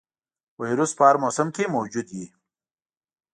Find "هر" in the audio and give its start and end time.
1.07-1.15